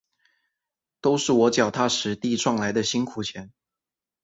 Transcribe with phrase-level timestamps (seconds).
[0.99, 3.51] 都是我脚踏实地赚来的辛苦钱